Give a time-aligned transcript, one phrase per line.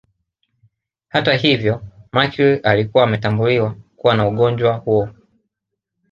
[1.07, 1.81] Hata hivyo
[2.13, 5.09] Mercury alikuwa ametambuliwa kuwa na ugonjwa huo